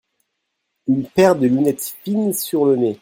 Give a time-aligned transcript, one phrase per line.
[0.87, 2.99] Une paire de lunettes fines sur le nez.